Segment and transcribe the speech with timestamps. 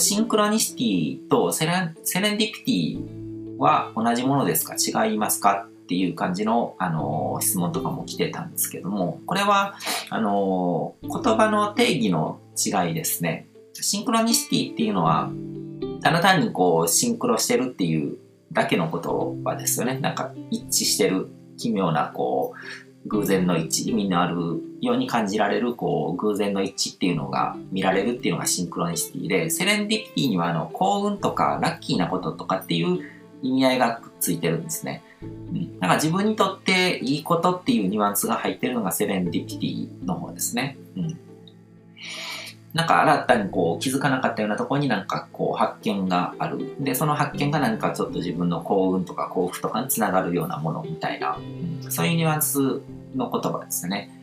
[0.00, 9.74] シンクロニシティとセレンセレンディピティは同じものですか違いますかっていう感じの、あの質問とかも来てたんですけども、これは、
[10.08, 13.48] あの言葉の定義の違いですね。
[13.74, 15.30] シンクロニシティっていうのは、
[16.02, 18.18] ただ単にこう、シンクロしてるっていう
[18.52, 19.98] だけの言葉ですよね。
[19.98, 21.28] なんか一致してる
[21.58, 22.54] 奇妙なこ
[23.04, 33.00] う、偶然の一致、意味のあるように感じられるこう偶然の一致っていうのが見られるっていうのがシンクロニシティで、セレンディピティにはあの幸運とかラッキーなこととかっていう
[33.42, 35.02] 意味合いがくっついてるんですね。
[35.22, 40.76] うん、だか自分にとっていいことっていうニュアンスが入ってるのがセレンディピティの方ですね。
[40.96, 41.18] うん
[42.72, 46.76] なんか新たにこう気づかなかったようなところになんかこう発見がある。
[46.78, 52.80] で、その発見が何かちょっと自分の幸運とか幸福とかにつながるようなものみたいな、うん、そういうニュアンス
[53.16, 54.19] の言葉ですね。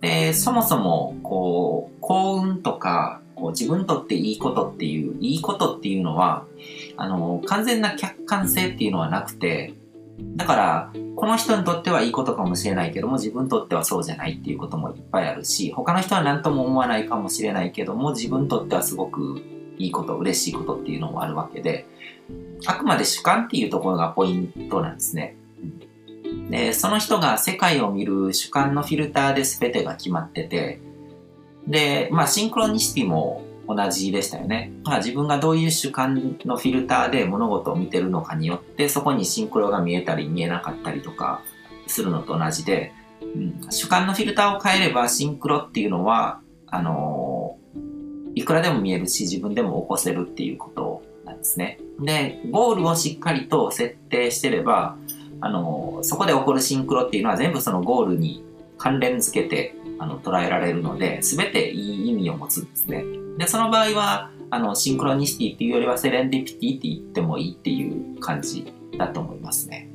[0.00, 6.44] で、そもそもこう幸運とかこう自分にとっていいことっていう、いいことっていうのは、
[6.96, 9.74] あの、完全な客観性っていうのはなくて、
[10.36, 19.42] だから、この人にとってはいいことかもしれないけども、自分にとってはそうじゃないっていうこともいっぱいあるし、他の人は何とも思わないかもしれないけども、自分にとってはすごく
[19.78, 21.86] いいこと、嬉しいことっていうのもあるわけで、
[22.66, 25.36] あくまで主観っていうところがポイントなんですね。
[26.50, 30.80] で、その人が世界を見る主観のフィルターで全てが決まってて、
[31.66, 34.72] で、まあ、シンクロニシティも同じでしたよね。
[34.84, 41.42] まあ、自分がどういう主観のフィルターで物事を見てるのかによってそこにシンクロが見えたり見えなかったりとか
[41.86, 51.78] するのと同じで、うん、主観のフィルターを変えればシンクロっていうのはあのー、いくらでも見えるし自分でも起こせるっていうことなんですね。
[52.00, 54.96] でゴールをしっかりと設定してれば
[55.40, 58.44] あの、そこで起こるシンクロっていうのは全部そのゴールに
[58.78, 63.04] 関連づけてあの捉えられるので全ていい意味を持つんですね。
[63.38, 69.88] で、その場合は、あの、シンクロニシティっていうよりはセレンディピティって言ってもいいっていう感じだと思いますね。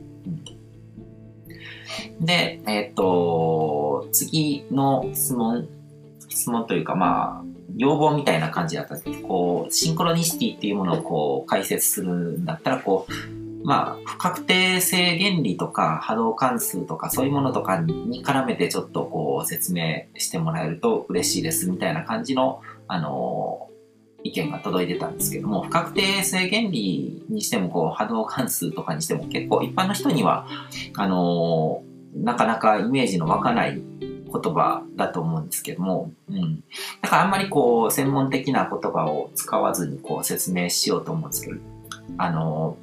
[2.20, 5.68] うん、で、えっ、ー、と、次の質問、
[6.28, 7.46] 質問というか、まあ、
[7.78, 23.70] 要望みたいな感じだったんですけど、こう、シンクロニシティっていうものをこう、解説するんだったら、こう、まあ、不確定性原理とか波動関数とかそういうものとかに絡めてちょっとこう説明してもらえると嬉しいですみたいな感じのあの、
[24.24, 30.46] 意見が届いてたんですけども、不確定性原理にしても、こう、波動関数とかにしても結構一般の人には、
[30.96, 31.84] あの、
[32.14, 36.64] なかなかイメージの湧かない言葉だと思うんですけども、うん。
[37.02, 41.60] だからあんまりこう、専門的な言葉を使わずにこう説明しようと思うんですけど、
[42.18, 42.78] あの、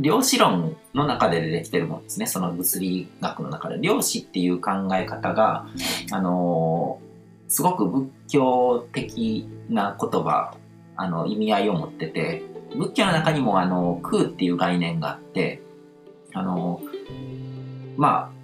[0.00, 2.26] 量子論の中で出てきてるものですね。
[2.26, 3.78] その物理学の中で。
[3.80, 5.66] 量子っていう考え方が、
[6.10, 7.00] あの、
[7.48, 10.56] すごく仏教的な言葉、
[10.96, 12.42] あの、意味合いを持ってて、
[12.76, 15.60] 仏教の中にもあの、空っていう概念があって、
[16.32, 16.80] あの、
[17.96, 18.40] まあ、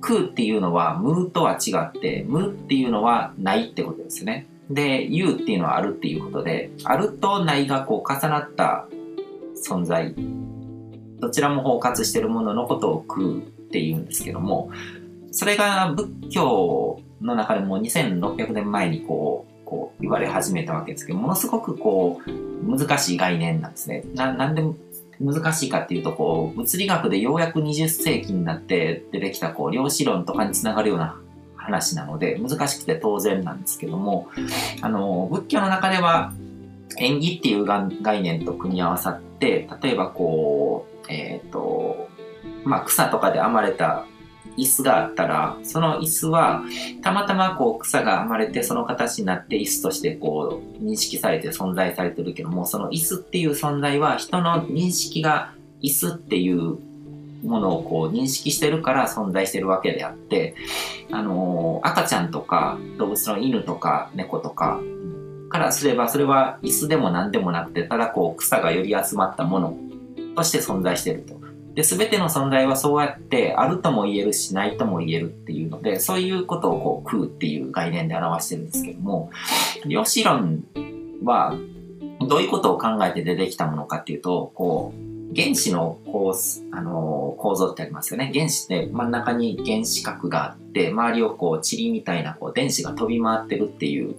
[0.00, 4.46] 空っていうのは無とは違って、無っていうのはないってことですね。
[4.70, 8.86] で、有っていうのはあるっていうことで、あるとないがこう重なった
[9.66, 10.14] 存在、
[11.20, 13.40] どちらも包括しているもののことを空っ
[13.70, 14.70] ていうんですけども、
[15.32, 24.04] それが仏教の中でも2600年前にこう、こう言われ始めたわけですけど、ものすごくこう、難しい概念なんですね。
[24.14, 24.62] な、なんで
[25.20, 31.20] 難しいかっていうと、こう、物理学でようやく20世紀になって出てきた、こう、量子論とかにつながるような
[31.56, 34.28] 話なので、難しくて当然なんですけども、
[34.80, 36.32] あの、仏教の中では、
[36.96, 42.08] 縁起っていう概念と組み合わさって、例えばこう、えっ、ー、と、
[42.64, 44.06] まあ、草とかで編まれた
[44.56, 46.62] 椅子があったら、その椅子は、
[47.02, 56.78] たまたまこう草が編まれてその形になって椅子としてこう認識されて存在されてるけども、その椅子っていう存在は人の認識が椅子っていう
[57.44, 60.56] ものをこう認識してるから存在してるわけであって、
[61.12, 64.80] あのー、赤ちゃんとか動物の犬とか猫とか
[65.48, 69.76] からすればそれは椅子でも何でもなくて、ただこう草がより集まったもの
[70.36, 71.38] として存在してると。
[71.78, 79.30] で、すべての存在はそうやってあるとも言えるし、ないとも言えるっていうので、そういうことをこう、空っていう概念で表してるんですけども、
[79.86, 80.64] 量子論
[81.22, 81.54] は、
[82.26, 86.34] どういうことを考えて出てきたものかっていうと、こう、原子の構
[86.72, 88.32] あの構造ってありますよね。
[88.34, 94.16] 原子って真ん中に原子核があって、周りをこう、塵みたいなこう電子が飛び回ってるっていう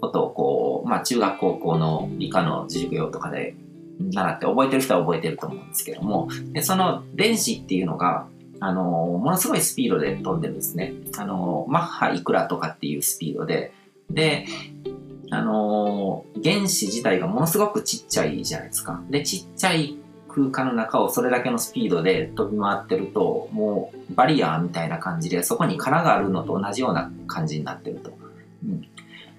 [0.00, 3.54] ことをこう、まあ中学高校の理科の授業とかで
[4.00, 8.26] 習って覚えてる人は覚えてると思うんですけども、でその電子っていうのが、
[8.60, 10.94] あの、ものすごいスピードで飛んでるんですね。
[11.16, 13.72] あの、マッハいくらとかっていうスピードで、
[14.10, 14.46] で、
[15.30, 19.02] あの、原子自体がものすごくちっちゃいじゃないですか。
[19.10, 19.96] で、ちっちゃい
[20.28, 28.12] 空間の中をそれだけのスピードで飛び回ってると、もうバリアーみたいな感じで、そこに殻があるのと同じような感じになってると。
[28.64, 28.88] うん、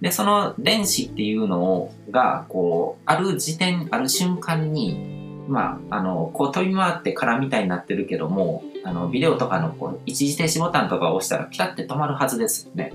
[0.01, 12.93] で、その電子っていうのをが、こう、ある時点、ある瞬間に、まあ、あの、こう飛び回って空みたいになってるけども、あの、ビデオとかのこう一時停止ボタンとかを押したらピタって止まるはずですよね。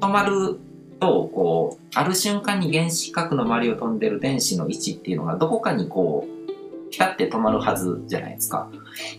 [0.00, 0.58] 止まる
[1.00, 6.35] と、こう、ある瞬間に原子核の周りを飛んでる電子の位置っていうのがどこかにこう、
[6.96, 8.70] ピタって止まるはずじゃないですか。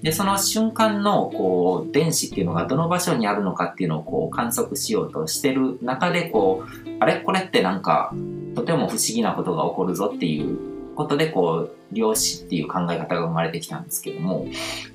[0.02, 7.22] で、その瞬間の、こう、電子っていうのがどの場所にあるのかっていうのをこう観測しようとしてる中で、こう、あれ？
[7.22, 8.12] これってなんか、
[8.56, 10.58] とても不思議なことが起こるぞっていう
[10.96, 14.48] ことで、こう、量子っていう考え方が生まれてきたんですけども、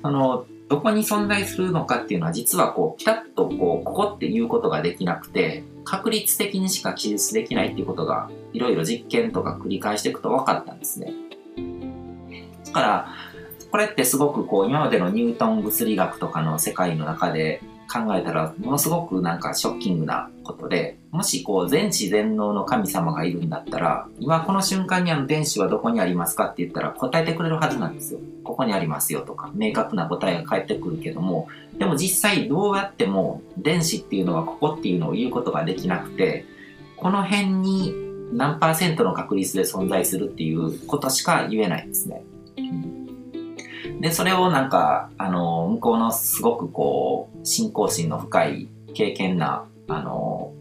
[0.02, 11.12] その、どこに存在するのかっていうのは実はこう、ピタッとこう、ここっていうことができなくて、確率的にしか記述できないっていうことが、いろいろ実験とか繰り返していくと分かったんですね。
[12.72, 13.08] だから、
[13.70, 28.20] これってすごくこう、今までのニュートン物理学とかの世界の中で考えたら、ものすごくなんかショッキングなことで、もしこう、全知全能の神様がいるんだったら、今この瞬間にあの電子はどこにありますかって言ったら答えてくれるはずなんですよ。
[28.42, 31.48] ここにありますよとか、明確な答えが返ってくるけども、
[31.78, 36.46] でも実際どうやっても電子っていうのはここっていうのを言うことができなくて、
[36.96, 37.94] この辺に
[38.32, 42.24] 何パーセントの確率で存在するっていうことしか言えないんですね。
[44.00, 50.52] で、それをなんか、あの、向こうのすごくこう、信仰心の深い、経験な、あの、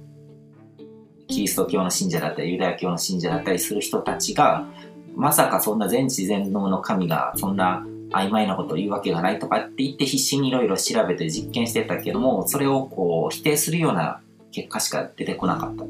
[1.28, 4.68] キリスト教の信者だったり、ユダヤ教の信者だったりする人たちが、
[5.16, 14.22] まさかそんな全知全能の神が、そんな曖昧なことを言うわけがないとかって言って必死にいろいろ調べて実験してたけども、それをこう、否定するような
[14.52, 15.86] 結果しか出てこなかった。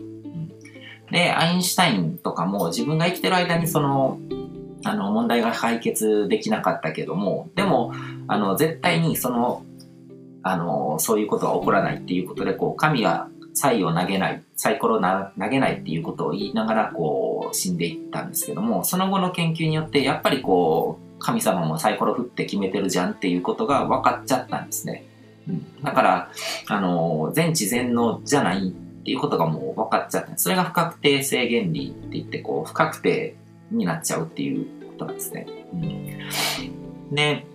[1.11, 4.19] で、アインシュタインとかも自分が生きてる間にその
[4.83, 7.93] あの、問題が解決できなかったけども、でも、
[8.27, 9.63] あの、絶対にその、
[10.43, 25.05] あの、そういうことは起こらないっていうことで、こう、神がサイを投げない、サイコロを投げないっていうことを言いながら、こう、死んでいったんですけども、その後の研究によって、やっぱりこう、神様もサイコロ振って決めてるじゃんっていうことが分かっちゃったんですね。
[25.47, 26.31] うん、だから、
[26.67, 30.37] あの、全知全能じゃないっていうことがもう分かっちゃった。
[30.37, 33.35] それが不確定性原理って言って、こう、不確定
[33.71, 35.47] になっちゃうっていうことなんですね。
[35.73, 37.45] うん、で、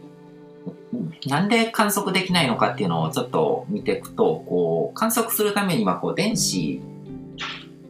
[1.27, 6.81] なんで観測できないのかっていうのをちょっと見ていくと、こう、観測するためには、こう、電子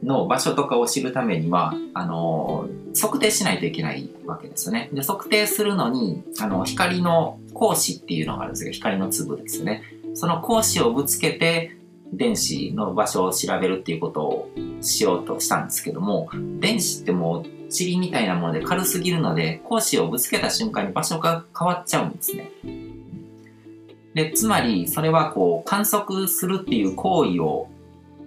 [0.02, 2.68] の場所とかを知るためには、あの、
[2.98, 4.88] 測定しないといけないわけですよね。
[4.92, 9.82] で、測定するのに、あの、光の光子っていうのがあるんですけど、光の粒ですね。
[10.14, 11.75] その光子をぶつけて、
[12.12, 14.50] 電子の場所を調べるっていうことを
[14.80, 16.28] しようとしたんですけども、
[16.60, 22.50] 電子ってもう塵みたいなもので軽すぎるので、格子をぶつけた瞬間に場所が変わっちゃうんですね。
[24.14, 27.68] で、つまり、それはこう、観測するっていう行為を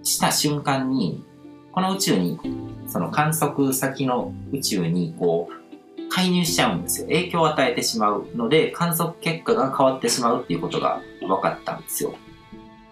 [0.02, 1.24] した瞬間に、
[1.72, 2.38] この宇宙に、
[2.86, 7.06] その観測先の宇宙に、こう、介入しちゃうんですよ。
[7.08, 12.14] 影響を与えてしまうので、観測結果が変わってしまうっていうことが分かったんですよ。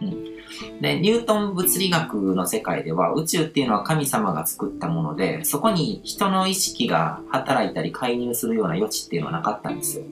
[0.01, 0.38] うん。
[0.81, 10.05] で、ニュートン物理学の世界では宇宙っていうのは神様が作ったもので、そこに人の意識が働いたり介入するような余地っていうのはなかったんですよ。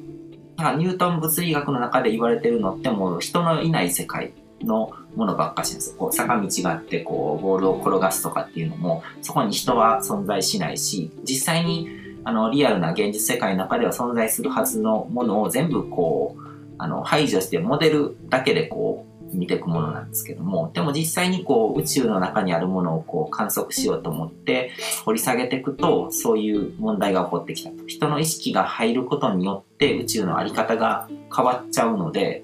[0.56, 4.32] だからニュートン物理学の中で言われてるのってもう人のいない世界
[4.62, 5.94] のものばっかしです。
[5.97, 11.88] こう坂道があってこうボールを転がすとかっていうのもそこに人は存在しないし、実際に
[12.25, 16.40] あのリアルな現実世界の中では存在するはずのものを全部こう
[16.78, 24.73] あの排除してモデルだけでこう見ていくものなんですけども、でも実際にこう宇宙の中にあるものをこう観測しようと思って
[25.05, 27.87] 掘り下げていくと、そういう問題が起こってきたと。
[27.87, 32.43] 人の意識が入ることによって宇宙のあり方が変わっちゃうので、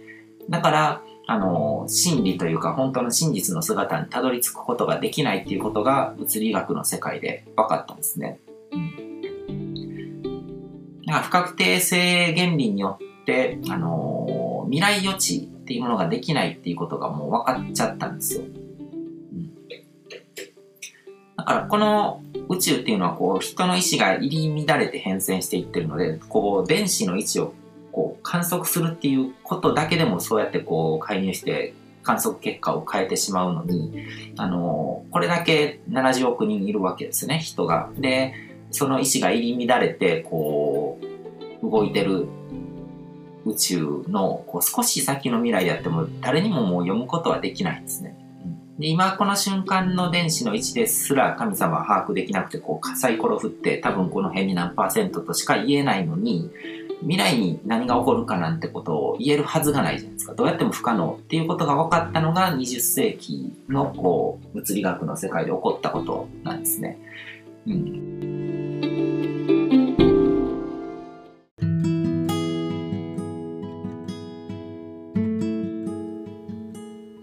[0.49, 8.41] だから、あの、真理というか本当の真実の姿にたどり着くことができないっていうことが物理学の世界で分かったんですね。
[8.73, 10.23] うん。
[11.07, 18.43] だから不確定性原理によって、あの、未来予知っていうものができないっていうことがもう分かっちゃったんですよ。
[18.43, 19.51] うん、
[21.39, 27.55] だからこの宇宙っていうのはこう人の意志が入り乱れて変遷していってるので、こう電子の位置を
[27.91, 34.05] こう観測するっていうことだけでもそうやってこう介入して観測結果を変えてしまうのに、
[34.37, 37.91] あのこれだけ70億人いるわけですね、人が。
[37.97, 38.35] で、
[38.71, 40.99] その意志が入り乱れて、こ
[41.63, 42.27] う、動いてる
[43.47, 48.17] 宇宙のこう少し先の未来であっても誰にももう読むことはできないんですね。
[48.45, 56.51] うん、で今この瞬間の電子の位置ですら神様は把握できなくてこうサイコロ振って多分この辺に何パーセントとしか言えないのに
[57.03, 66.99] 未来に何が起こるかなんてことを言えるはずがないじゃないですかどうやっても不可能っていうことが分かったのが20世紀のこう物理学の世界で起こったことなんですね。
[67.67, 68.52] うん